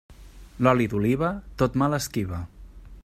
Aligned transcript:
L'oli 0.67 0.87
d'oliva, 0.93 1.29
tot 1.63 1.77
mal 1.83 1.97
esquiva. 1.99 2.41